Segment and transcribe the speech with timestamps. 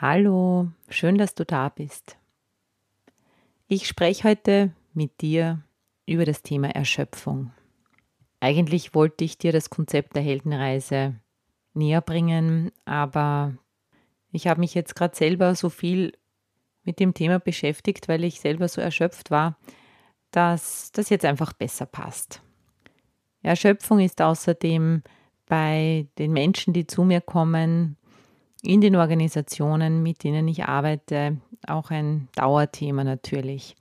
[0.00, 2.18] Hallo, schön, dass du da bist.
[3.66, 5.64] Ich spreche heute mit dir
[6.06, 7.50] über das Thema Erschöpfung.
[8.38, 11.16] Eigentlich wollte ich dir das Konzept der Heldenreise
[11.74, 13.54] näher bringen, aber
[14.30, 16.12] ich habe mich jetzt gerade selber so viel
[16.84, 19.58] mit dem Thema beschäftigt, weil ich selber so erschöpft war,
[20.30, 22.40] dass das jetzt einfach besser passt.
[23.42, 25.02] Erschöpfung ist außerdem
[25.46, 27.96] bei den Menschen, die zu mir kommen,
[28.62, 33.76] in den Organisationen, mit denen ich arbeite, auch ein Dauerthema natürlich.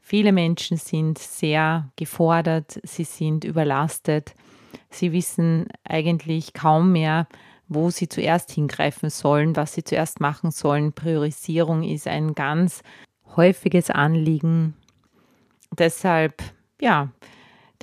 [0.00, 4.34] Viele Menschen sind sehr gefordert, sie sind überlastet,
[4.90, 7.26] sie wissen eigentlich kaum mehr,
[7.68, 10.92] wo sie zuerst hingreifen sollen, was sie zuerst machen sollen.
[10.92, 12.82] Priorisierung ist ein ganz
[13.36, 14.74] häufiges Anliegen.
[15.78, 16.42] Deshalb,
[16.80, 17.10] ja,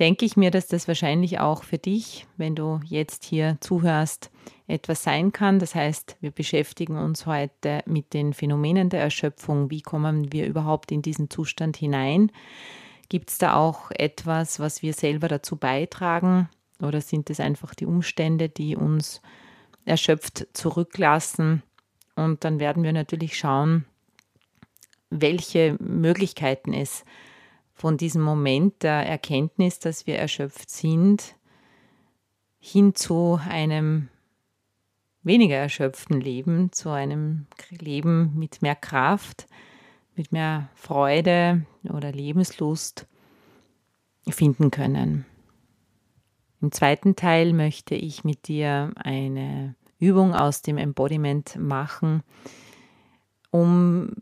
[0.00, 4.30] denke ich mir, dass das wahrscheinlich auch für dich, wenn du jetzt hier zuhörst,
[4.66, 5.58] etwas sein kann.
[5.58, 9.70] Das heißt, wir beschäftigen uns heute mit den Phänomenen der Erschöpfung.
[9.70, 12.32] Wie kommen wir überhaupt in diesen Zustand hinein?
[13.10, 16.48] Gibt es da auch etwas, was wir selber dazu beitragen?
[16.80, 19.20] Oder sind es einfach die Umstände, die uns
[19.84, 21.62] erschöpft zurücklassen?
[22.16, 23.84] Und dann werden wir natürlich schauen,
[25.10, 27.04] welche Möglichkeiten es
[27.80, 31.34] von diesem Moment der Erkenntnis, dass wir erschöpft sind,
[32.58, 34.10] hin zu einem
[35.22, 39.46] weniger erschöpften Leben, zu einem Leben mit mehr Kraft,
[40.14, 43.06] mit mehr Freude oder Lebenslust
[44.28, 45.24] finden können.
[46.60, 52.22] Im zweiten Teil möchte ich mit dir eine Übung aus dem Embodiment machen,
[53.50, 54.12] um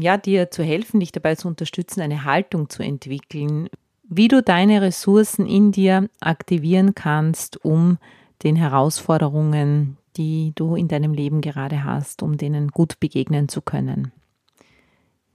[0.00, 3.68] ja, dir zu helfen, dich dabei zu unterstützen, eine Haltung zu entwickeln,
[4.08, 7.98] wie du deine Ressourcen in dir aktivieren kannst, um
[8.42, 14.12] den Herausforderungen, die du in deinem Leben gerade hast, um denen gut begegnen zu können.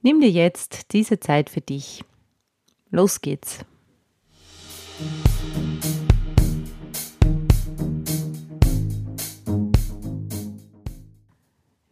[0.02, 2.04] Nimm dir jetzt diese Zeit für dich.
[2.90, 3.64] Los geht's.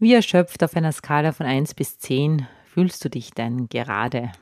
[0.02, 4.32] Wie erschöpft auf einer Skala von 1 bis 10 fühlst du dich denn gerade?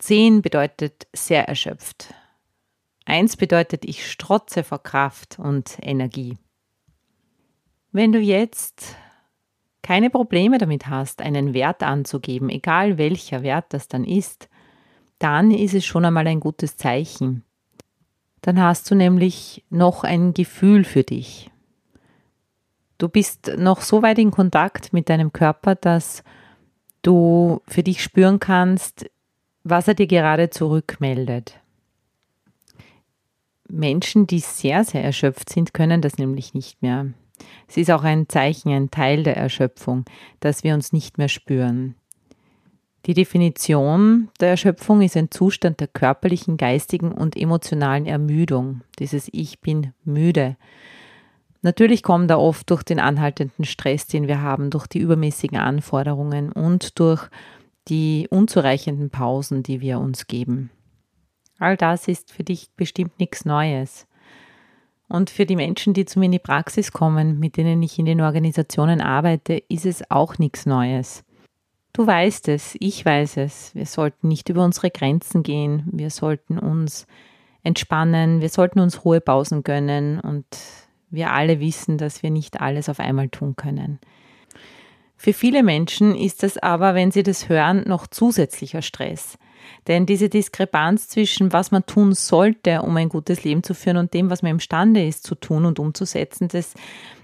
[0.00, 2.12] 10 bedeutet sehr erschöpft.
[3.04, 6.38] 1 bedeutet, ich strotze vor Kraft und Energie.
[7.92, 8.96] Wenn du jetzt
[9.82, 14.48] keine Probleme damit hast, einen Wert anzugeben, egal welcher Wert das dann ist,
[15.20, 17.44] dann ist es schon einmal ein gutes Zeichen.
[18.40, 21.48] Dann hast du nämlich noch ein Gefühl für dich.
[23.04, 26.24] Du bist noch so weit in Kontakt mit deinem Körper, dass
[27.02, 29.10] du für dich spüren kannst,
[29.62, 31.60] was er dir gerade zurückmeldet.
[33.68, 37.08] Menschen, die sehr, sehr erschöpft sind, können das nämlich nicht mehr.
[37.68, 40.06] Es ist auch ein Zeichen, ein Teil der Erschöpfung,
[40.40, 41.96] dass wir uns nicht mehr spüren.
[43.04, 48.80] Die Definition der Erschöpfung ist ein Zustand der körperlichen, geistigen und emotionalen Ermüdung.
[48.98, 50.56] Dieses Ich bin müde.
[51.64, 56.52] Natürlich kommt da oft durch den anhaltenden Stress, den wir haben, durch die übermäßigen Anforderungen
[56.52, 57.26] und durch
[57.88, 60.70] die unzureichenden Pausen, die wir uns geben.
[61.58, 64.06] All das ist für dich bestimmt nichts Neues.
[65.08, 68.04] Und für die Menschen, die zu mir in die Praxis kommen, mit denen ich in
[68.04, 71.24] den Organisationen arbeite, ist es auch nichts Neues.
[71.94, 73.74] Du weißt es, ich weiß es.
[73.74, 75.84] Wir sollten nicht über unsere Grenzen gehen.
[75.90, 77.06] Wir sollten uns
[77.62, 78.42] entspannen.
[78.42, 80.20] Wir sollten uns hohe Pausen gönnen.
[80.20, 80.44] Und
[81.14, 83.98] wir alle wissen, dass wir nicht alles auf einmal tun können.
[85.16, 89.38] Für viele Menschen ist das aber, wenn sie das hören, noch zusätzlicher Stress.
[89.86, 94.14] Denn diese Diskrepanz zwischen was man tun sollte, um ein gutes Leben zu führen und
[94.14, 96.74] dem, was man imstande ist zu tun und umzusetzen, das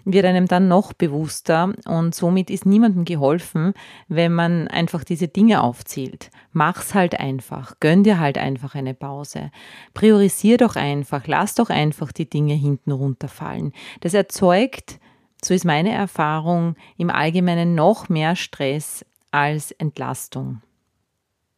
[0.04, 3.74] wird einem dann noch bewusster und somit ist niemandem geholfen,
[4.08, 6.30] wenn man einfach diese Dinge aufzählt.
[6.52, 9.50] Mach's halt einfach, gönn dir halt einfach eine Pause.
[9.94, 13.72] Priorisier doch einfach, lass doch einfach die Dinge hinten runterfallen.
[14.00, 14.98] Das erzeugt,
[15.42, 20.62] so ist meine Erfahrung, im Allgemeinen noch mehr Stress als Entlastung.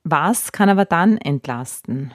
[0.04, 2.12] Was kann aber dann entlasten?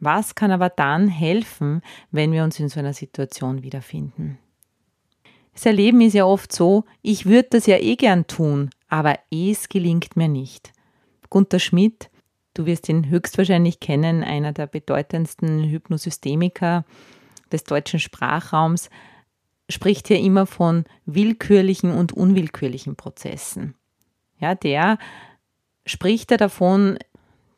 [0.00, 4.38] Was kann aber dann helfen, wenn wir uns in so einer Situation wiederfinden?
[5.54, 9.68] Das Erleben ist ja oft so, ich würde das ja eh gern tun, aber es
[9.68, 10.72] gelingt mir nicht.
[11.30, 12.10] Gunther Schmidt,
[12.54, 16.84] du wirst ihn höchstwahrscheinlich kennen, einer der bedeutendsten Hypnosystemiker
[17.50, 18.90] des deutschen Sprachraums,
[19.70, 23.74] spricht hier immer von willkürlichen und unwillkürlichen Prozessen.
[24.38, 24.98] Ja, der
[25.86, 26.98] spricht er davon,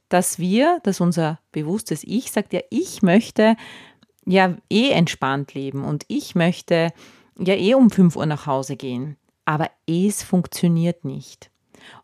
[0.09, 3.57] dass wir, dass unser bewusstes Ich sagt, ja, ich möchte
[4.25, 6.93] ja eh entspannt leben und ich möchte
[7.39, 9.17] ja eh um 5 Uhr nach Hause gehen.
[9.45, 11.51] Aber es funktioniert nicht.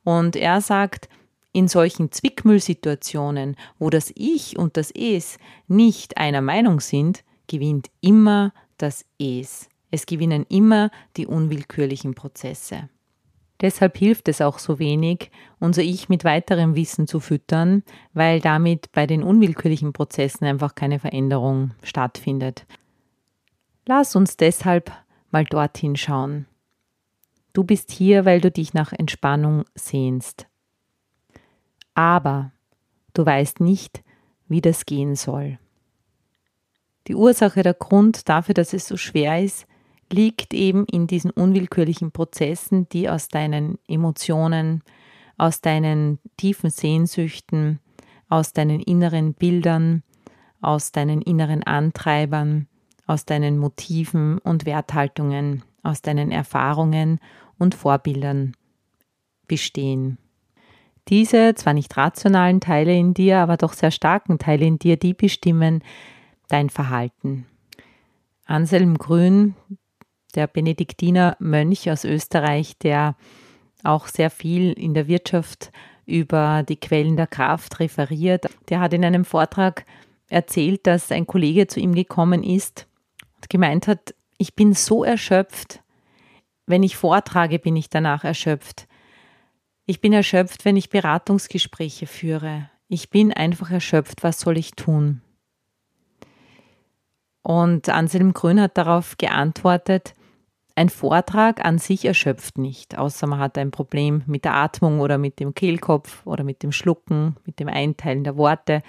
[0.05, 1.09] Und er sagt,
[1.53, 5.39] in solchen Zwickmüllsituationen, wo das Ich und das Es
[5.69, 9.69] nicht einer Meinung sind, gewinnt immer das Es.
[9.91, 12.89] Es gewinnen immer die unwillkürlichen Prozesse.
[13.63, 15.31] Deshalb hilft es auch so wenig,
[15.61, 20.99] unser Ich mit weiterem Wissen zu füttern, weil damit bei den unwillkürlichen Prozessen einfach keine
[20.99, 22.67] Veränderung stattfindet.
[23.87, 24.93] Lass uns deshalb
[25.31, 26.47] mal dorthin schauen.
[27.53, 30.47] Du bist hier, weil du dich nach Entspannung sehnst.
[31.95, 32.51] Aber
[33.15, 34.03] du weißt nicht,
[34.49, 35.59] wie das gehen soll.
[37.07, 39.67] Die Ursache, der Grund dafür, dass es so schwer ist,
[40.13, 44.83] liegt eben in diesen unwillkürlichen Prozessen, die aus deinen Emotionen,
[45.39, 47.81] aus deinen tiefen Sehnsüchten,
[48.29, 50.03] aus deinen inneren Bildern,
[50.61, 52.69] aus deinen inneren Antreibern,
[53.07, 57.19] aus deinen Motiven und Werthaltungen, aus deinen Erfahrungen
[57.59, 58.55] und Vorbildern
[59.49, 60.19] bestehen.
[61.09, 65.15] Diese zwar nicht rationalen Teile in dir, aber doch sehr starken Teile in dir, die
[65.15, 65.83] bestimmen
[66.49, 67.47] dein Verhalten.
[68.47, 69.55] Anselm Grün,
[70.35, 73.17] der Benediktiner Mönch aus Österreich, der
[73.85, 75.73] auch sehr viel in der Wirtschaft
[76.07, 78.47] über die Quellen der Kraft referiert.
[78.69, 79.85] Der hat in einem Vortrag
[80.29, 82.87] erzählt, dass ein Kollege zu ihm gekommen ist
[83.37, 85.83] und gemeint hat, ich bin so erschöpft,
[86.67, 88.89] wenn ich vortrage, bin ich danach erschöpft.
[89.85, 92.71] Ich bin erschöpft, wenn ich Beratungsgespräche führe.
[92.89, 95.23] Ich bin einfach erschöpft, was soll ich tun?
[97.43, 100.15] Und Anselm Grün hat darauf geantwortet,
[100.75, 105.19] ein Vortrag an sich erschöpft nicht, außer man hat ein Problem mit der Atmung oder
[105.19, 108.83] mit dem Kehlkopf oder mit dem Schlucken, mit dem Einteilen der Worte.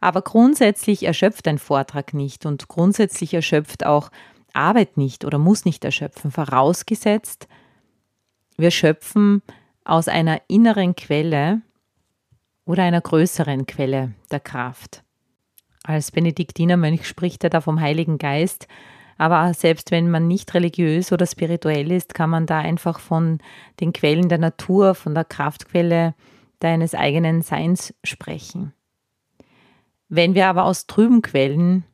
[0.00, 4.10] Aber grundsätzlich erschöpft ein Vortrag nicht und grundsätzlich erschöpft auch
[4.52, 7.48] Arbeit nicht oder muss nicht erschöpfen, vorausgesetzt,
[8.56, 9.42] wir schöpfen
[9.84, 11.62] aus einer inneren Quelle
[12.64, 15.02] oder einer größeren Quelle der Kraft.
[15.82, 18.68] Als Benediktinermönch spricht er da vom Heiligen Geist,
[19.18, 23.38] aber selbst wenn man nicht religiös oder spirituell ist, kann man da einfach von
[23.80, 26.14] den Quellen der Natur, von der Kraftquelle
[26.58, 28.72] deines eigenen Seins sprechen.
[30.08, 31.84] Wenn wir aber aus trüben Quellen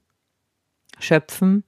[0.99, 1.65] schöpfen,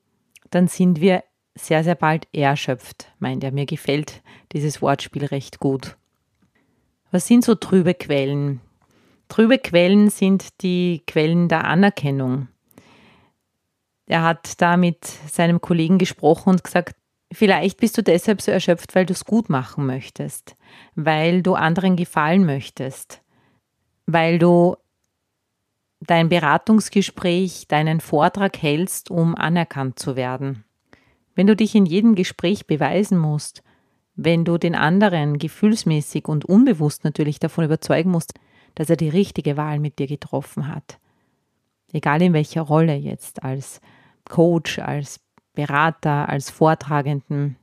[0.51, 1.25] dann sind wir
[1.55, 3.53] sehr, sehr bald erschöpft, meint er.
[3.53, 4.23] Mir gefällt
[4.53, 5.97] dieses Wortspiel recht gut.
[7.11, 8.61] Was sind so trübe Quellen?
[9.29, 12.49] Trübe Quellen sind die Quellen der Anerkennung,
[14.13, 16.95] er hat da mit seinem Kollegen gesprochen und gesagt,
[17.33, 20.55] vielleicht bist du deshalb so erschöpft, weil du es gut machen möchtest,
[20.95, 23.23] weil du anderen gefallen möchtest,
[24.05, 24.77] weil du
[26.01, 30.65] dein Beratungsgespräch, deinen Vortrag hältst, um anerkannt zu werden.
[31.35, 33.63] Wenn du dich in jedem Gespräch beweisen musst,
[34.15, 38.35] wenn du den anderen gefühlsmäßig und unbewusst natürlich davon überzeugen musst,
[38.75, 40.99] dass er die richtige Wahl mit dir getroffen hat,
[41.95, 43.81] egal in welcher Rolle jetzt, als
[44.29, 45.21] Coach, als
[45.55, 47.57] Berater, als Vortragenden,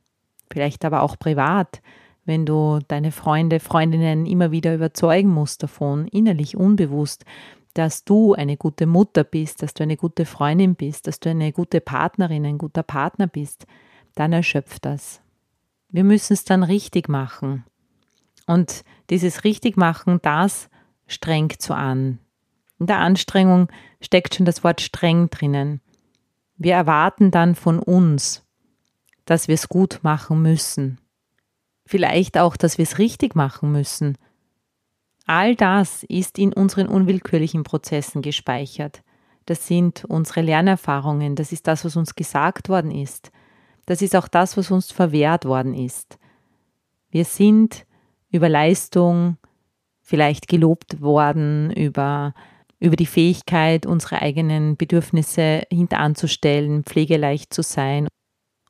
[0.51, 1.81] vielleicht aber auch privat,
[2.25, 7.25] wenn du deine Freunde, Freundinnen immer wieder überzeugen musst davon, innerlich unbewusst,
[7.73, 11.51] dass du eine gute Mutter bist, dass du eine gute Freundin bist, dass du eine
[11.51, 13.65] gute Partnerin, ein guter Partner bist,
[14.15, 15.21] dann erschöpft das.
[15.89, 17.63] Wir müssen es dann richtig machen.
[18.45, 20.69] Und dieses Richtigmachen, das
[21.07, 22.19] strengt so an.
[22.79, 23.69] In der Anstrengung
[24.01, 25.81] steckt schon das Wort streng drinnen.
[26.59, 28.45] Wir erwarten dann von uns,
[29.23, 30.99] dass wir es gut machen müssen.
[31.85, 34.17] Vielleicht auch, dass wir es richtig machen müssen.
[35.25, 39.03] All das ist in unseren unwillkürlichen Prozessen gespeichert.
[39.45, 43.31] Das sind unsere Lernerfahrungen, das ist das, was uns gesagt worden ist.
[43.85, 46.19] Das ist auch das, was uns verwehrt worden ist.
[47.09, 47.85] Wir sind
[48.31, 49.37] über Leistung,
[50.01, 52.33] vielleicht gelobt worden über,
[52.79, 58.07] über die Fähigkeit, unsere eigenen Bedürfnisse hinteranzustellen, pflegeleicht zu sein,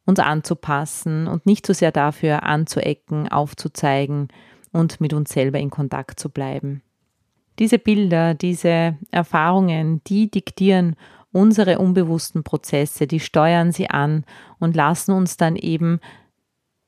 [0.06, 4.30] uns anzupassen und nicht so sehr dafür anzuecken, aufzuzeigen
[4.72, 6.82] und mit uns selber in Kontakt zu bleiben.
[7.60, 10.96] Diese Bilder, diese Erfahrungen, die diktieren
[11.32, 14.26] unsere unbewussten Prozesse, die steuern sie an
[14.60, 16.00] und lassen uns dann eben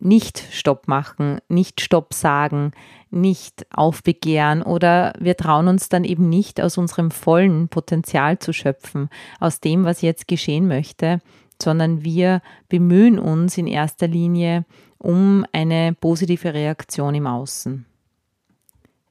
[0.01, 2.71] nicht Stopp machen, nicht Stopp sagen,
[3.09, 9.09] nicht aufbegehren oder wir trauen uns dann eben nicht aus unserem vollen Potenzial zu schöpfen,
[9.39, 11.21] aus dem, was jetzt geschehen möchte,
[11.61, 14.65] sondern wir bemühen uns in erster Linie
[14.97, 17.85] um eine positive Reaktion im Außen.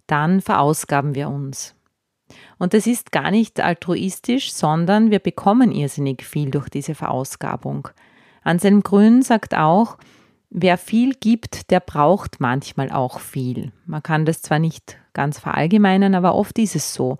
[0.07, 1.75] Dann verausgaben wir uns.
[2.59, 7.89] Und das ist gar nicht altruistisch, sondern wir bekommen irrsinnig viel durch diese Verausgabung.
[8.43, 9.99] Anselm Grün sagt auch,
[10.51, 13.73] wer viel gibt, der braucht manchmal auch viel.
[13.87, 17.19] Man kann das zwar nicht ganz verallgemeinern, aber oft ist es so.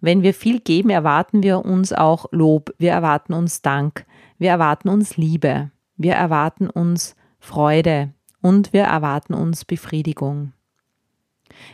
[0.00, 4.06] Wenn wir viel geben, erwarten wir uns auch Lob, wir erwarten uns Dank,
[4.38, 10.52] wir erwarten uns Liebe, wir erwarten uns Freude und wir erwarten uns Befriedigung.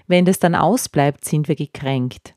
[0.06, 2.34] Wenn das dann ausbleibt, sind wir gekränkt.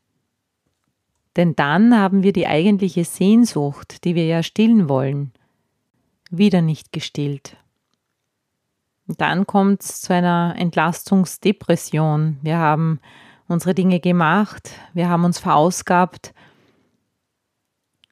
[1.36, 5.32] Denn dann haben wir die eigentliche Sehnsucht, die wir ja stillen wollen,
[6.30, 7.56] wieder nicht gestillt.
[9.08, 12.38] Dann kommt es zu einer Entlastungsdepression.
[12.42, 13.00] Wir haben
[13.48, 16.34] unsere Dinge gemacht, wir haben uns verausgabt,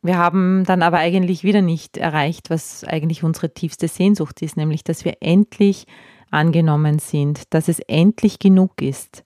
[0.02, 4.84] wir haben dann aber eigentlich wieder nicht erreicht, was eigentlich unsere tiefste Sehnsucht ist, nämlich
[4.84, 5.86] dass wir endlich
[6.30, 9.24] angenommen sind, dass es endlich genug ist.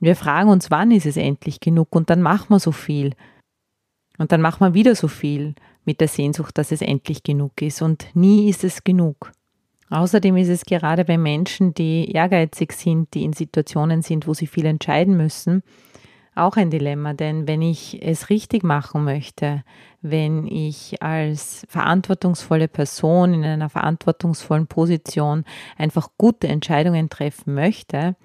[0.00, 3.14] Wir fragen uns, wann ist es endlich genug und dann machen wir so viel.
[4.18, 5.54] Und dann machen wir wieder so viel
[5.84, 7.82] mit der Sehnsucht, dass es endlich genug ist.
[7.82, 9.32] Und nie ist es genug.
[9.92, 14.46] Außerdem ist es gerade bei Menschen, die ehrgeizig sind, die in Situationen sind, wo sie
[14.46, 15.62] viel entscheiden müssen,
[16.34, 17.12] auch ein Dilemma.
[17.12, 19.64] Denn wenn ich es richtig machen möchte,
[20.00, 25.44] wenn ich als verantwortungsvolle Person in einer verantwortungsvollen Position
[25.76, 28.16] einfach gute Entscheidungen treffen möchte,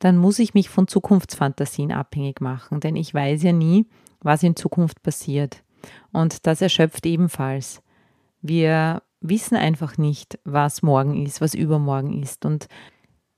[0.00, 2.80] dann muss ich mich von Zukunftsfantasien abhängig machen.
[2.80, 3.86] Denn ich weiß ja nie,
[4.20, 5.62] was in Zukunft passiert.
[6.12, 7.80] Und das erschöpft ebenfalls.
[8.42, 12.44] Wir wissen einfach nicht, was morgen ist, was übermorgen ist.
[12.44, 12.68] Und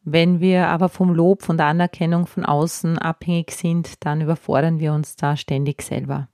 [0.05, 4.93] wenn wir aber vom Lob, von der Anerkennung von außen abhängig sind, dann überfordern wir
[4.93, 6.29] uns da ständig selber.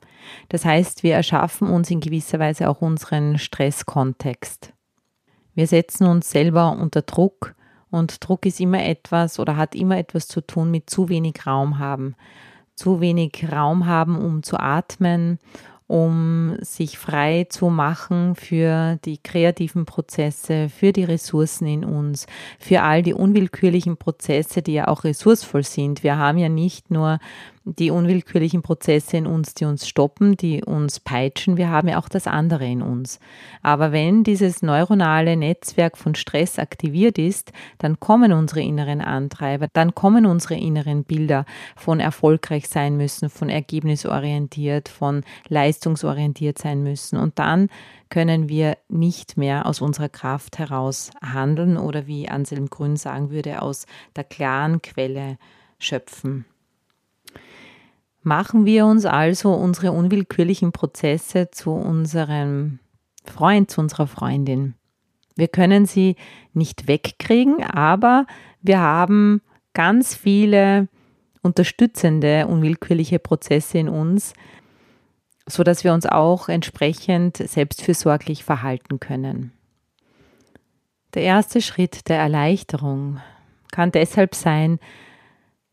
[0.49, 4.73] Das heißt, wir erschaffen uns in gewisser Weise auch unseren Stresskontext.
[5.55, 7.55] Wir setzen uns selber unter Druck
[7.91, 11.79] und Druck ist immer etwas oder hat immer etwas zu tun mit zu wenig Raum
[11.79, 12.15] haben.
[12.75, 15.39] Zu wenig Raum haben, um zu atmen
[15.89, 22.27] um sich frei zu machen für die kreativen Prozesse, für die Ressourcen in uns,
[22.59, 26.03] für all die unwillkürlichen Prozesse, die ja auch ressourcevoll sind.
[26.03, 27.19] Wir haben ja nicht nur
[27.77, 31.57] die unwillkürlichen Prozesse in uns, die uns stoppen, die uns peitschen.
[31.57, 33.21] Wir haben ja auch das andere in uns.
[33.63, 39.95] Aber wenn dieses neuronale Netzwerk von Stress aktiviert ist, dann kommen unsere inneren Antreiber, dann
[39.95, 41.45] kommen unsere inneren Bilder
[41.77, 47.19] von erfolgreich sein müssen, von ergebnisorientiert, von leistungsorientiert sein müssen.
[47.19, 47.69] Und dann
[48.09, 53.63] können wir nicht mehr aus unserer Kraft heraus handeln oder wie Anselm Grün sagen würde,
[53.63, 55.39] aus der klaren Quelle
[55.79, 56.47] schöpfen.
[58.29, 62.79] Machen wir uns also unsere unwillkürlichen Prozesse zu unserem
[63.25, 64.75] Freund, zu unserer Freundin.
[65.35, 66.15] Wir können sie
[66.53, 68.27] nicht wegkriegen, aber
[68.61, 69.41] wir haben
[69.73, 70.89] ganz viele
[71.41, 74.35] unterstützende unwillkürliche Prozesse in uns,
[75.47, 79.53] so dass wir uns auch entsprechend selbstfürsorglich verhalten können.
[81.15, 83.23] Der erste Schritt der Erleichterung
[83.73, 84.81] kann deshalb sein,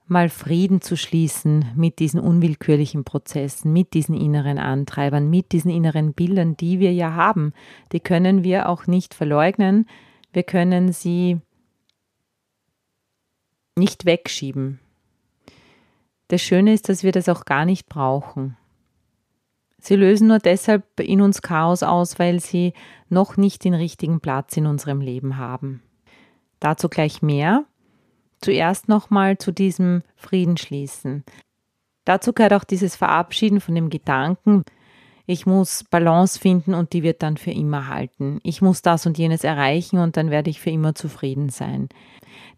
[0.08, 6.14] mal Frieden zu schließen mit diesen unwillkürlichen Prozessen, mit diesen inneren Antreibern, mit diesen inneren
[6.14, 7.54] Bildern, die wir ja haben.
[7.92, 9.88] Die können wir auch nicht verleugnen.
[10.32, 11.40] Wir können sie
[13.76, 14.80] nicht wegschieben.
[16.28, 18.58] Das Schöne ist, dass wir das auch gar nicht brauchen.
[19.80, 22.74] Sie lösen nur deshalb in uns Chaos aus, weil sie
[23.10, 25.84] noch nicht den richtigen Platz in unserem Leben haben.
[26.60, 27.66] Dazu gleich mehr
[28.46, 31.24] zuerst nochmal zu diesem Frieden schließen.
[32.06, 34.64] Dazu gehört auch dieses Verabschieden von dem Gedanken,
[35.28, 38.40] ich muss Balance finden und die wird dann für immer halten.
[38.44, 41.90] Ich muss das und jenes erreichen und dann werde ich für immer zufrieden sein.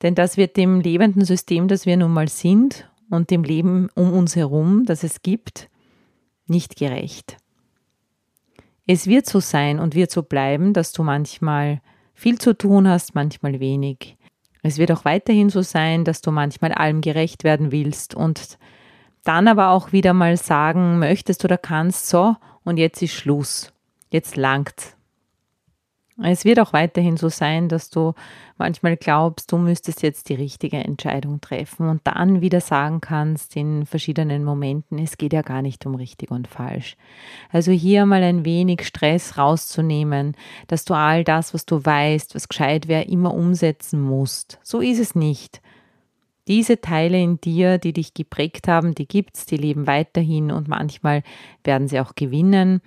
[0.02, 4.12] Denn das wird dem lebenden System, das wir nun mal sind und dem Leben um
[4.12, 5.70] uns herum, das es gibt,
[6.46, 7.38] nicht gerecht.
[8.86, 11.80] Es wird so sein und wird so bleiben, dass du manchmal
[12.14, 14.17] viel zu tun hast, manchmal wenig.
[14.68, 18.58] Es wird auch weiterhin so sein, dass du manchmal allem gerecht werden willst und
[19.24, 23.72] dann aber auch wieder mal sagen möchtest oder kannst, so, und jetzt ist Schluss.
[24.10, 24.97] Jetzt langt's.
[26.24, 28.14] Es wird auch weiterhin so sein, dass du
[28.58, 33.86] manchmal glaubst, du müsstest jetzt die richtige Entscheidung treffen und dann wieder sagen kannst in
[33.86, 36.98] verschiedenen Momenten, es geht ja gar nicht um richtig und falsch.
[37.52, 42.50] Also hier mal ein wenig Stress rauszunehmen, dass du all das, was du weißt, was
[42.50, 44.60] gescheit wäre, immer umsetzen musst.
[44.64, 45.62] So ist es nicht.
[46.48, 51.22] Diese Teile in dir, die dich geprägt haben, die gibt's, die leben weiterhin und manchmal
[51.64, 52.82] werden sie auch gewinnen.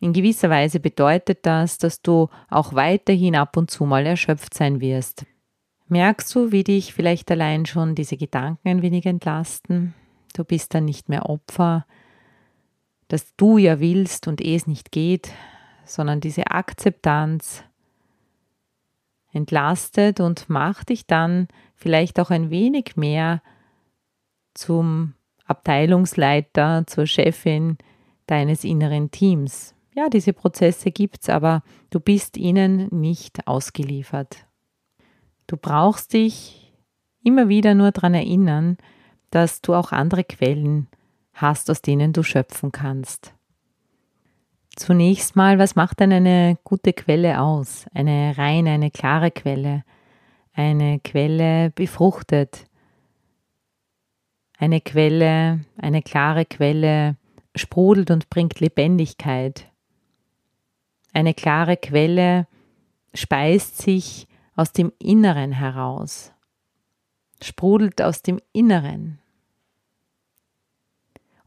[0.00, 4.80] In gewisser Weise bedeutet das, dass du auch weiterhin ab und zu mal erschöpft sein
[4.80, 5.24] wirst.
[5.88, 9.94] Merkst du, wie dich vielleicht allein schon diese Gedanken ein wenig entlasten?
[10.34, 11.86] Du bist dann nicht mehr Opfer,
[13.08, 15.30] dass du ja willst und eh es nicht geht,
[15.84, 17.62] sondern diese Akzeptanz
[19.32, 23.42] entlastet und macht dich dann vielleicht auch ein wenig mehr
[24.54, 27.78] zum Abteilungsleiter, zur Chefin
[28.26, 29.75] deines inneren Teams.
[29.96, 34.46] Ja, diese Prozesse gibt es, aber du bist ihnen nicht ausgeliefert.
[35.46, 36.70] Du brauchst dich
[37.24, 38.76] immer wieder nur daran erinnern,
[39.30, 40.88] dass du auch andere Quellen
[41.32, 43.32] hast, aus denen du schöpfen kannst.
[44.76, 47.86] Zunächst mal, was macht denn eine gute Quelle aus?
[47.94, 49.82] Eine reine, eine klare Quelle.
[50.52, 52.66] Eine Quelle befruchtet.
[54.58, 57.16] Eine Quelle, eine klare Quelle
[57.54, 59.72] sprudelt und bringt Lebendigkeit.
[61.16, 62.46] Eine klare Quelle
[63.14, 66.34] speist sich aus dem Inneren heraus,
[67.40, 69.18] sprudelt aus dem Inneren.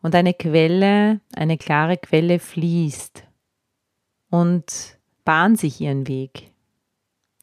[0.02, 3.28] Und eine Quelle, eine klare Quelle fließt
[4.32, 6.52] und bahnt sich ihren Weg.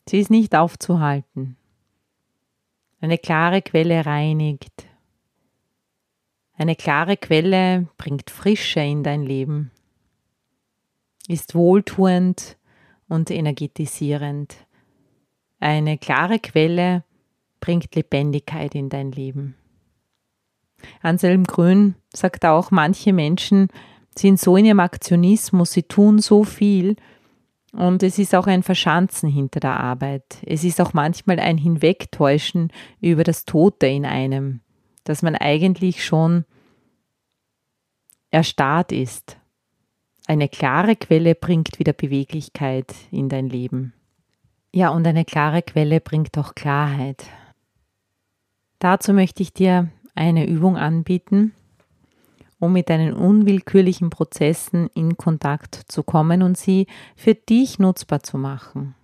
[0.09, 1.57] Sie ist nicht aufzuhalten.
[3.01, 4.89] Eine klare Quelle reinigt.
[6.55, 9.71] Eine klare Quelle bringt Frische in dein Leben
[11.29, 12.57] ist wohltuend
[13.09, 14.57] und energetisierend.
[15.59, 17.05] Eine klare Quelle
[17.61, 19.57] bringt Lebendigkeit in dein Leben.
[21.03, 23.69] Anselm Grün sagt auch, manche Menschen
[24.17, 26.97] sind so in ihrem Aktionismus, sie tun so viel
[27.73, 30.39] und es ist auch ein Verschanzen hinter der Arbeit.
[30.47, 34.61] Es ist auch manchmal ein Hinwegtäuschen über das Tote in einem,
[35.05, 36.45] dass man eigentlich schon
[38.31, 39.39] erstarrt ist
[40.27, 43.93] eine klare Quelle bringt wieder Beweglichkeit in dein Leben.
[44.73, 47.25] Ja, und eine klare Quelle bringt auch Klarheit.
[48.79, 51.53] Dazu möchte ich dir eine Übung anbieten,
[52.59, 58.37] um mit deinen unwillkürlichen Prozessen in Kontakt zu kommen und sie für dich nutzbar zu
[58.37, 58.95] machen.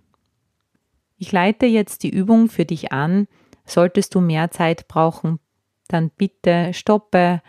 [1.17, 3.27] Ich leite jetzt die Übung für dich an.
[3.65, 5.39] Solltest du mehr Zeit brauchen,
[5.87, 7.41] dann bitte stoppe,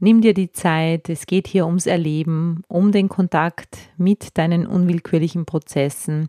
[0.00, 5.44] Nimm dir die Zeit, es geht hier ums Erleben, um den Kontakt mit deinen unwillkürlichen
[5.44, 6.28] Prozessen.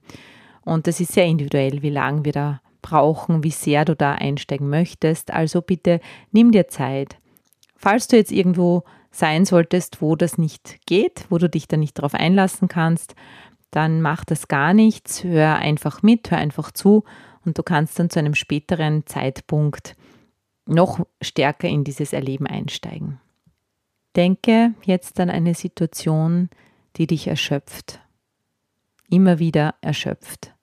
[0.66, 4.70] Und das ist sehr individuell, wie lange wir da brauchen, wie sehr du da einsteigen
[4.70, 5.32] möchtest.
[5.32, 6.00] Also bitte
[6.32, 7.18] nimm dir Zeit.
[7.76, 11.98] Falls du jetzt irgendwo sein solltest, wo das nicht geht, wo du dich da nicht
[11.98, 13.14] darauf einlassen kannst,
[13.70, 15.24] dann mach das gar nichts.
[15.24, 17.04] Hör einfach mit, hör einfach zu
[17.46, 19.96] und du kannst dann zu einem späteren Zeitpunkt
[20.66, 23.20] noch stärker in dieses Erleben einsteigen.
[24.16, 26.50] Denke jetzt an eine Situation,
[26.96, 28.00] die dich erschöpft,
[29.10, 30.54] immer wieder erschöpft.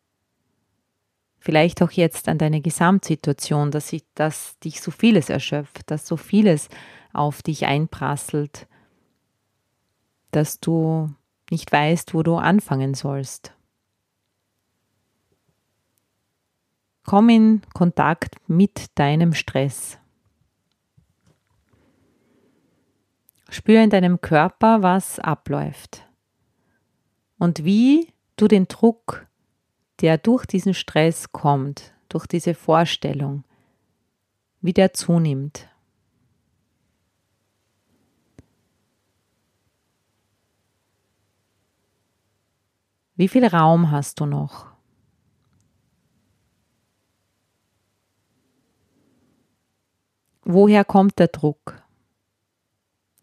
[1.39, 6.17] Vielleicht auch jetzt an deine Gesamtsituation, dass, ich, dass dich so vieles erschöpft, dass so
[6.17, 6.69] vieles
[7.13, 8.67] auf dich einprasselt,
[10.33, 11.15] dass du
[11.51, 13.53] nicht weißt, wo du anfangen sollst.
[17.05, 19.99] Komm in Kontakt mit deinem Stress.
[23.49, 26.07] Spür in deinem Körper, was abläuft
[27.39, 29.27] und wie du den Druck,
[30.01, 33.45] der durch diesen Stress kommt, durch diese Vorstellung,
[34.61, 35.69] wie der zunimmt.
[43.15, 44.67] Wie viel Raum hast du noch?
[50.45, 51.83] Woher kommt der Druck?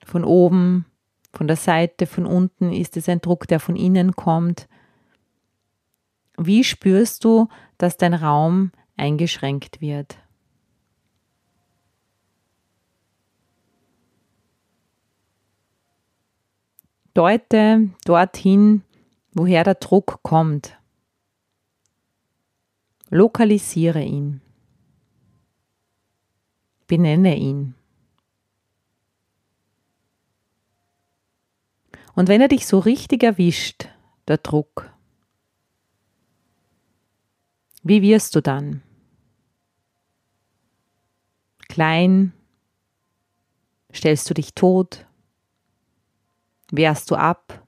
[0.06, 0.86] Von oben,
[1.34, 4.68] von der Seite, von unten ist es ein Druck, der von innen kommt.
[6.38, 10.18] Wie spürst du, dass dein Raum eingeschränkt wird?
[17.14, 18.82] Deute dorthin,
[19.34, 20.78] woher der Druck kommt.
[23.10, 24.42] Lokalisiere ihn.
[26.88, 27.76] Benenne ihn.
[32.16, 33.88] Und wenn er dich so richtig erwischt,
[34.28, 34.94] der Druck,
[37.86, 38.82] Wie wirst du dann?
[41.68, 42.32] Klein?
[43.94, 45.06] Stellst du dich tot?
[46.72, 47.68] Wehrst du ab?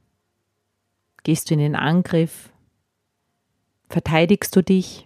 [1.23, 2.53] Gehst du in den Angriff?
[3.89, 5.05] Verteidigst du dich?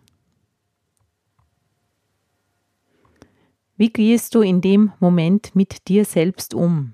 [3.77, 6.93] Wie gehst du in dem Moment mit dir selbst um?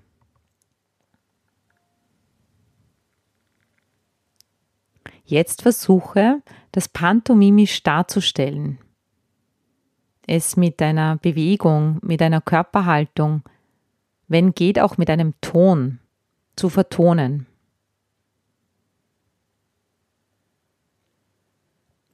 [5.25, 8.77] Jetzt versuche, das pantomimisch darzustellen.
[10.27, 13.41] Es mit einer Bewegung, mit einer Körperhaltung,
[14.27, 15.99] wenn geht auch mit einem Ton
[16.55, 17.47] zu vertonen.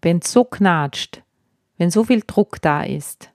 [0.01, 1.21] Wenn es so knatscht,
[1.77, 3.31] wenn so viel Druck da ist,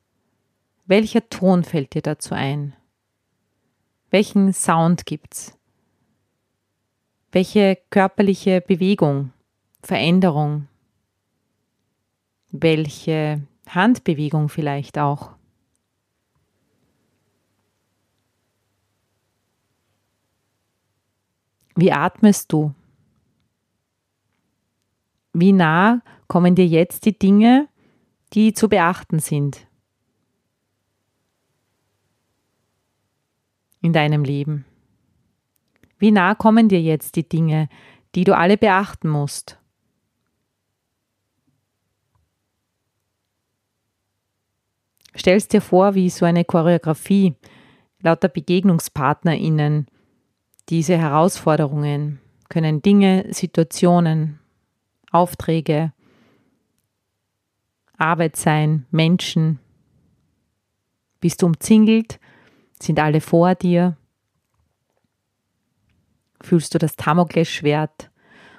[0.86, 2.74] welcher Ton fällt dir dazu ein?
[4.10, 5.56] Welchen Sound gibt's?
[7.30, 9.32] Welche körperliche Bewegung
[9.82, 10.68] Veränderung?
[12.50, 15.36] Welche Handbewegung vielleicht auch?
[21.76, 22.74] Wie atmest du?
[25.34, 27.68] Wie nah kommen dir jetzt die Dinge,
[28.32, 29.66] die zu beachten sind
[33.82, 34.64] in deinem Leben?
[35.98, 37.68] Wie nah kommen dir jetzt die Dinge,
[38.14, 39.58] die du alle beachten musst?
[45.16, 47.34] Stellst dir vor, wie so eine Choreografie
[48.00, 49.86] lauter BegegnungspartnerInnen
[50.68, 54.38] diese Herausforderungen können Dinge, Situationen,
[55.10, 55.92] Aufträge,
[57.96, 59.58] Arbeit sein, Menschen.
[61.20, 62.20] Bist du umzingelt?
[62.80, 63.96] Sind alle vor dir?
[66.42, 68.10] Fühlst du das Damoklesschwert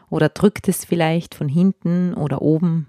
[0.10, 2.88] oder drückt es vielleicht von hinten oder oben?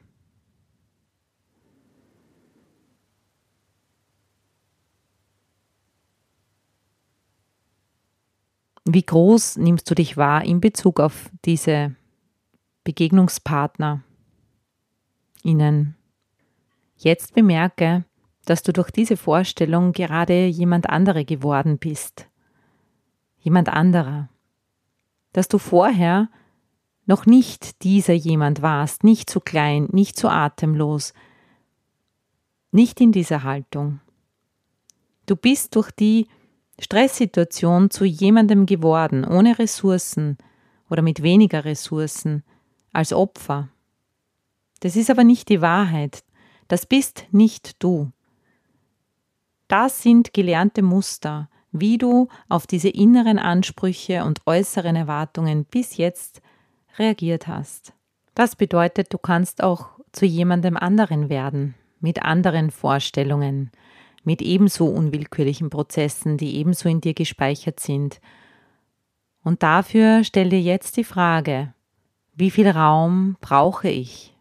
[8.91, 11.95] Wie groß nimmst du dich wahr in Bezug auf diese
[12.85, 14.03] Begegnungspartner
[15.43, 15.95] ihnen?
[16.97, 18.07] Jetzt bemerke,
[18.47, 22.31] dass du durch diese Vorstellung gerade jemand andere geworden bist.
[23.41, 24.31] Jemand anderer.
[25.35, 26.31] Dass du vorher
[27.05, 31.13] noch nicht dieser jemand warst, nicht zu klein, nicht zu atemlos,
[32.73, 34.01] nicht in dieser Haltung.
[35.27, 36.27] Du bist durch die
[36.81, 40.39] Stresssituation zu jemandem geworden, ohne Ressourcen
[40.89, 42.45] oder mit weniger Ressourcen,
[42.93, 43.69] als Opfer.
[44.81, 46.25] Das ist aber nicht die Wahrheit.
[46.69, 48.13] Das bist nicht du.
[49.67, 56.41] Das sind gelernte Muster, wie du auf diese inneren Ansprüche und äußeren Erwartungen bis jetzt
[56.99, 57.93] reagiert hast.
[58.35, 63.71] Das bedeutet, du kannst auch zu jemandem anderen werden, mit anderen Vorstellungen,
[64.25, 68.21] mit ebenso unwillkürlichen Prozessen, die ebenso in dir gespeichert sind.
[69.43, 71.73] Und dafür stell dir jetzt die Frage,
[72.35, 74.35] wie viel Raum brauche ich?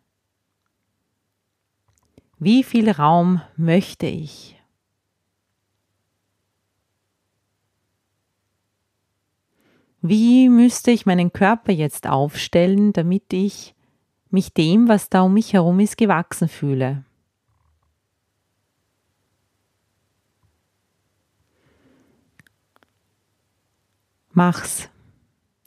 [2.39, 4.61] Wie viel Raum möchte ich?
[10.03, 13.73] Wie müsste ich meinen Körper jetzt aufstellen, damit ich
[14.29, 17.03] mich dem, was da um mich herum ist, gewachsen fühle?
[24.37, 24.87] Mach's.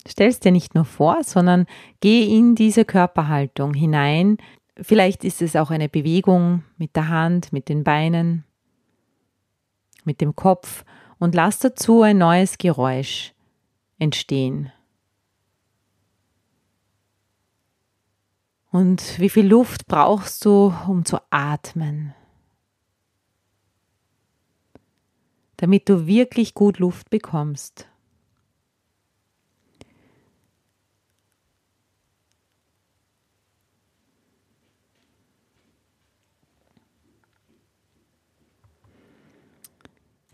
[0.07, 1.65] Stell's dir nicht nur vor, sondern
[1.99, 4.37] geh in diese Körperhaltung hinein.
[4.77, 8.45] Vielleicht ist es auch eine Bewegung mit der Hand, mit den Beinen,
[10.05, 10.85] mit dem Kopf
[11.19, 13.33] und lass dazu ein neues Geräusch
[13.99, 14.71] entstehen.
[18.71, 22.13] Und wie viel Luft brauchst du, um zu atmen?
[25.57, 27.90] Damit du wirklich gut Luft bekommst.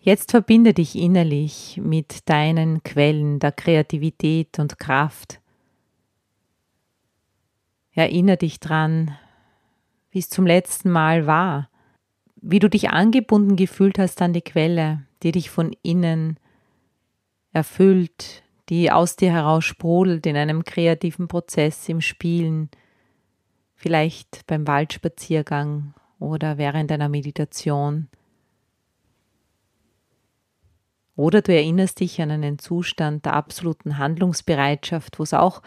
[0.08, 5.42] Jetzt verbinde dich innerlich mit deinen Quellen der Kreativität und Kraft.
[7.92, 9.18] Erinnere dich dran,
[10.10, 11.70] wie es zum letzten Mal war,
[12.38, 16.40] wie du dich angebunden gefühlt hast an die Quelle, die dich von innen
[17.52, 22.70] erfüllt, die aus dir heraus sprudelt in einem kreativen Prozess im Spielen,
[23.76, 28.08] vielleicht beim Waldspaziergang oder während einer Meditation.
[31.18, 35.64] Oder du erinnerst dich an einen Zustand der absoluten Handlungsbereitschaft, wo es auch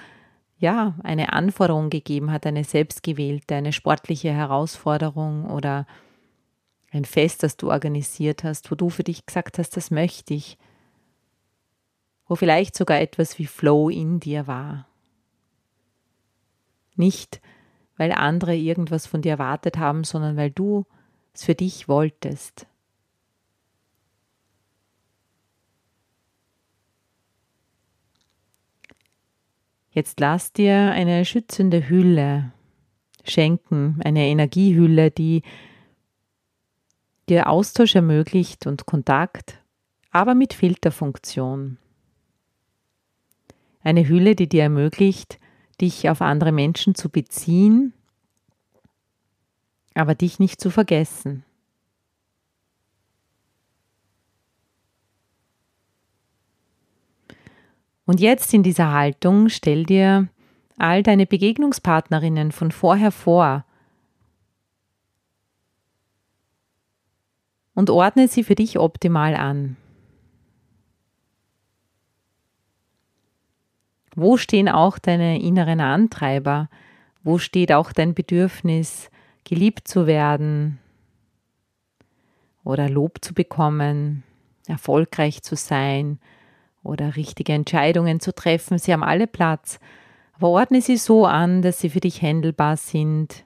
[0.58, 5.86] ja, eine Anforderung gegeben hat, eine selbstgewählte, eine sportliche Herausforderung oder
[6.92, 10.56] ein Fest, das du organisiert hast, wo du für dich gesagt hast, das möchte ich,
[12.28, 14.86] wo vielleicht sogar etwas wie Flow in dir war.
[16.94, 17.40] Nicht,
[17.96, 20.84] weil andere irgendwas von dir erwartet haben, sondern weil du
[21.32, 22.66] es für dich wolltest.
[29.90, 32.52] Jetzt lass dir eine schützende Hülle
[33.24, 35.42] schenken, eine Energiehülle, die
[37.28, 39.60] dir Austausch ermöglicht und Kontakt,
[40.10, 41.78] aber mit Filterfunktion.
[43.82, 45.38] Eine Hülle, die dir ermöglicht,
[45.80, 47.92] dich auf andere Menschen zu beziehen,
[49.94, 51.44] aber dich nicht zu vergessen.
[58.10, 60.26] Und jetzt in dieser Haltung stell dir
[60.76, 63.64] all deine Begegnungspartnerinnen von vorher vor
[67.72, 69.76] und ordne sie für dich optimal an.
[74.16, 76.68] Wo stehen auch deine inneren Antreiber?
[77.22, 79.08] Wo steht auch dein Bedürfnis,
[79.44, 80.80] geliebt zu werden
[82.64, 84.24] oder Lob zu bekommen,
[84.66, 86.18] erfolgreich zu sein,
[86.82, 88.78] oder richtige Entscheidungen zu treffen.
[88.78, 89.78] Sie haben alle Platz.
[90.32, 93.44] Aber ordne sie so an, dass sie für dich händelbar sind.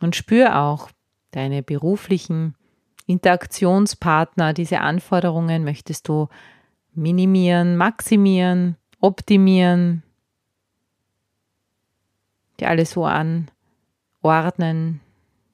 [0.00, 0.90] Und spür auch
[1.30, 2.54] deine beruflichen
[3.06, 6.28] Interaktionspartner, diese Anforderungen möchtest du
[6.92, 10.02] minimieren, maximieren, optimieren,
[12.58, 15.00] die alle so anordnen,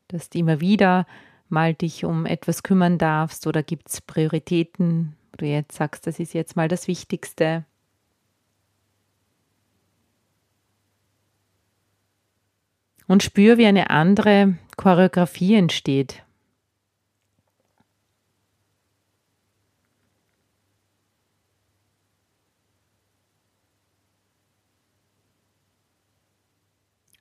[0.09, 1.07] dass die immer wieder
[1.53, 6.19] mal dich um etwas kümmern darfst oder gibt es Prioritäten, wo du jetzt sagst, das
[6.19, 7.65] ist jetzt mal das Wichtigste.
[13.07, 16.25] Und spür, wie eine andere Choreografie entsteht.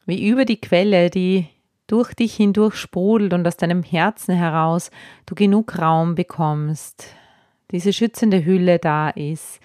[0.05, 1.47] Wie über die Quelle, die
[1.91, 4.91] durch dich hindurch sprudelt und aus deinem Herzen heraus
[5.25, 7.07] du genug Raum bekommst,
[7.71, 9.59] diese schützende Hülle da ist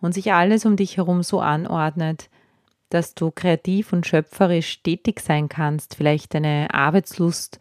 [0.00, 2.30] und sich alles um dich herum so anordnet,
[2.90, 7.58] dass du kreativ und schöpferisch tätig sein kannst, vielleicht deine Arbeitslust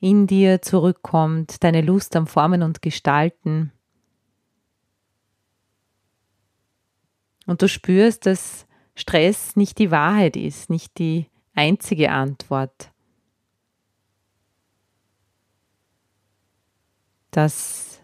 [0.00, 3.72] in dir zurückkommt, deine Lust am Formen und Gestalten.
[7.44, 12.90] Und du spürst, dass Stress nicht die Wahrheit ist, nicht die einzige Antwort.
[17.38, 18.02] Dass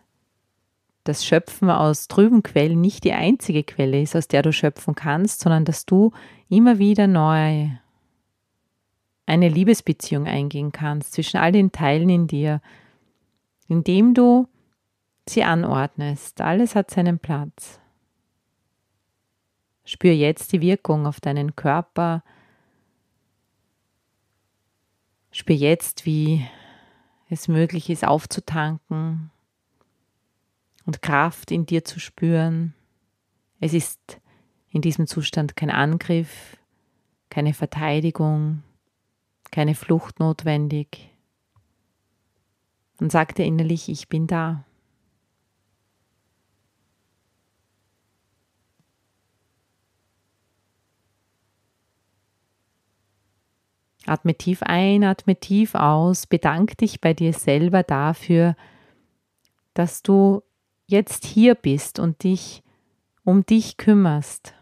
[1.03, 5.41] das Schöpfen aus trüben Quellen nicht die einzige Quelle ist, aus der du schöpfen kannst,
[5.41, 6.13] sondern dass du
[6.49, 7.69] immer wieder neu
[9.27, 12.61] eine Liebesbeziehung eingehen kannst zwischen all den Teilen in dir,
[13.67, 14.47] indem du
[15.29, 16.41] sie anordnest.
[16.41, 17.81] Alles hat seinen Platz.
[19.85, 22.23] Spür jetzt die Wirkung auf deinen Körper.
[25.33, 26.47] Spür jetzt, wie
[27.35, 29.31] es möglich ist, aufzutanken
[30.87, 32.75] und Kraft in dir zu spüren.
[33.61, 34.21] Es ist
[34.71, 36.57] in diesem Zustand kein Angriff,
[37.31, 38.63] keine Verteidigung,
[39.51, 41.11] keine Flucht notwendig.
[42.99, 44.65] Und sag dir innerlich, ich bin da.
[54.07, 58.55] Atme tief ein, atme tief aus, bedank dich bei dir selber dafür,
[59.73, 60.43] dass du
[60.87, 62.63] jetzt hier bist und dich
[63.25, 64.55] um dich kümmerst,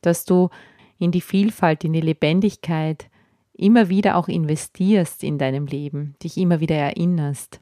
[0.00, 0.50] dass du
[0.98, 3.08] in die Vielfalt, in die Lebendigkeit
[3.54, 7.60] immer wieder auch investierst in deinem Leben, dich immer wieder erinnerst.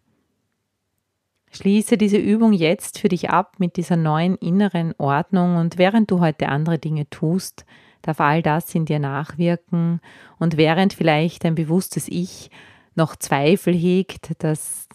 [1.50, 6.20] Schließe diese Übung jetzt für dich ab mit dieser neuen inneren Ordnung und während du
[6.20, 7.64] heute andere Dinge tust,
[8.02, 10.00] darf all das in dir nachwirken
[10.38, 12.50] und während vielleicht ein bewusstes Ich
[12.94, 14.88] noch Zweifel hegt, dass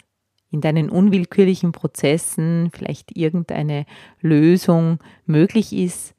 [0.51, 3.85] in deinen unwillkürlichen Prozessen vielleicht irgendeine
[4.21, 6.13] Lösung möglich ist,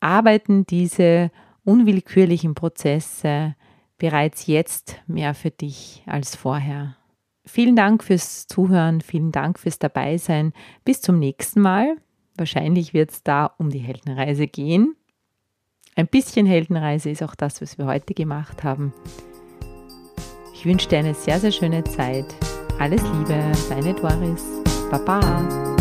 [0.00, 1.30] arbeiten diese
[1.64, 3.54] unwillkürlichen Prozesse
[3.96, 6.96] bereits jetzt mehr für dich als vorher.
[7.44, 10.52] Vielen Dank fürs Zuhören, vielen Dank fürs Dabeisein.
[10.84, 11.96] Bis zum nächsten Mal.
[12.36, 14.94] Wahrscheinlich wird es da um die Heldenreise gehen.
[15.98, 18.92] Ein bisschen Heldenreise ist auch das, was wir heute gemacht haben.
[20.54, 22.24] Ich wünsche dir eine sehr, sehr schöne Zeit.
[22.78, 24.44] Alles Liebe, deine Doris.
[24.92, 25.76] Baba.